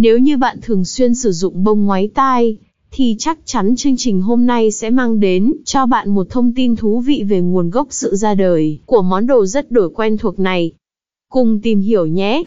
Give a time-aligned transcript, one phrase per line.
[0.00, 2.56] Nếu như bạn thường xuyên sử dụng bông ngoái tai,
[2.90, 6.76] thì chắc chắn chương trình hôm nay sẽ mang đến cho bạn một thông tin
[6.76, 10.38] thú vị về nguồn gốc sự ra đời của món đồ rất đổi quen thuộc
[10.38, 10.72] này.
[11.30, 12.42] Cùng tìm hiểu nhé!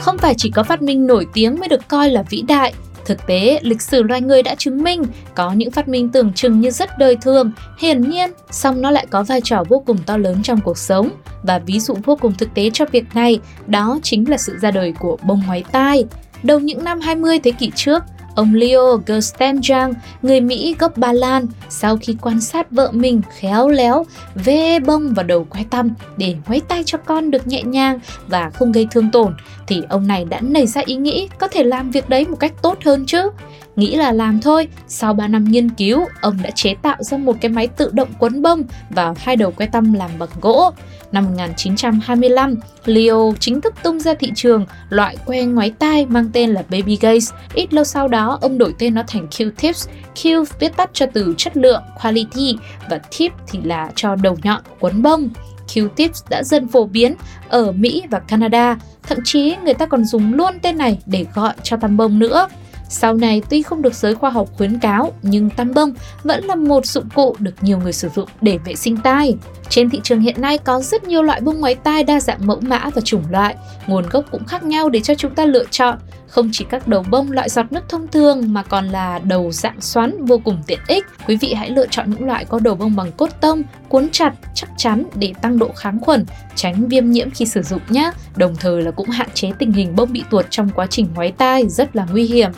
[0.00, 2.74] Không phải chỉ có phát minh nổi tiếng mới được coi là vĩ đại,
[3.06, 5.02] Thực tế, lịch sử loài người đã chứng minh
[5.34, 9.06] có những phát minh tưởng chừng như rất đời thường, hiển nhiên, song nó lại
[9.10, 11.10] có vai trò vô cùng to lớn trong cuộc sống.
[11.42, 14.70] Và ví dụ vô cùng thực tế cho việc này, đó chính là sự ra
[14.70, 16.04] đời của bông ngoái tai.
[16.42, 18.02] Đầu những năm 20 thế kỷ trước,
[18.36, 19.92] Ông Leo Gerstenjang,
[20.22, 25.14] người Mỹ gốc Ba Lan, sau khi quan sát vợ mình khéo léo vê bông
[25.14, 28.86] vào đầu quái tăm để ngoáy tay cho con được nhẹ nhàng và không gây
[28.90, 29.34] thương tổn,
[29.66, 32.52] thì ông này đã nảy ra ý nghĩ có thể làm việc đấy một cách
[32.62, 33.30] tốt hơn chứ.
[33.76, 37.36] Nghĩ là làm thôi, sau 3 năm nghiên cứu, ông đã chế tạo ra một
[37.40, 40.70] cái máy tự động quấn bông và hai đầu que tăm làm bằng gỗ.
[41.12, 46.50] Năm 1925, Leo chính thức tung ra thị trường loại que ngoái tai mang tên
[46.50, 47.34] là Baby Gaze.
[47.54, 49.88] Ít lâu sau đó, ông đổi tên nó thành Q-tips.
[50.14, 52.56] Q viết tắt cho từ chất lượng, quality
[52.90, 55.28] và tip thì là cho đầu nhọn, quấn bông.
[55.68, 57.14] Q-tips đã dần phổ biến
[57.48, 61.54] ở Mỹ và Canada, thậm chí người ta còn dùng luôn tên này để gọi
[61.62, 62.48] cho tăm bông nữa.
[62.88, 66.54] Sau này tuy không được giới khoa học khuyến cáo, nhưng tăm bông vẫn là
[66.54, 69.34] một dụng cụ được nhiều người sử dụng để vệ sinh tai.
[69.68, 72.60] Trên thị trường hiện nay có rất nhiều loại bông ngoái tai đa dạng mẫu
[72.60, 73.56] mã và chủng loại,
[73.86, 75.98] nguồn gốc cũng khác nhau để cho chúng ta lựa chọn.
[76.36, 79.80] Không chỉ các đầu bông loại giọt nước thông thường mà còn là đầu dạng
[79.80, 81.04] xoắn vô cùng tiện ích.
[81.26, 84.32] Quý vị hãy lựa chọn những loại có đầu bông bằng cốt tông, cuốn chặt,
[84.54, 86.24] chắc chắn để tăng độ kháng khuẩn,
[86.54, 88.10] tránh viêm nhiễm khi sử dụng nhé.
[88.36, 91.32] Đồng thời là cũng hạn chế tình hình bông bị tuột trong quá trình ngoái
[91.32, 92.50] tai rất là nguy hiểm.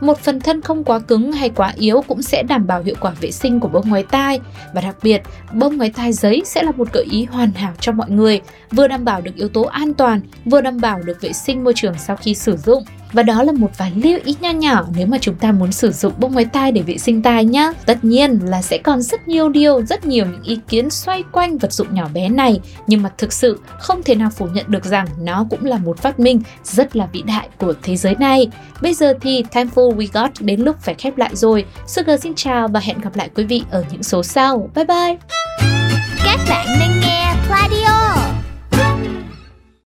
[0.00, 3.12] Một phần thân không quá cứng hay quá yếu cũng sẽ đảm bảo hiệu quả
[3.20, 4.40] vệ sinh của bông ngoái tai
[4.74, 5.22] và đặc biệt
[5.52, 8.40] bông ngoái tai giấy sẽ là một gợi ý hoàn hảo cho mọi người,
[8.70, 11.72] vừa đảm bảo được yếu tố an toàn, vừa đảm bảo được vệ sinh môi
[11.76, 12.84] trường sau khi sử dụng.
[13.12, 15.92] Và đó là một vài lưu ý nho nhỏ nếu mà chúng ta muốn sử
[15.92, 17.72] dụng bông máy tai để vệ sinh tai nhá.
[17.86, 21.58] Tất nhiên là sẽ còn rất nhiều điều, rất nhiều những ý kiến xoay quanh
[21.58, 24.84] vật dụng nhỏ bé này, nhưng mà thực sự không thể nào phủ nhận được
[24.84, 28.48] rằng nó cũng là một phát minh rất là vĩ đại của thế giới này.
[28.82, 31.64] Bây giờ thì Thankful We Got đến lúc phải khép lại rồi.
[31.86, 34.70] Sugar xin chào và hẹn gặp lại quý vị ở những số sau.
[34.74, 35.16] Bye bye!
[36.24, 37.99] Các bạn đang nghe pladio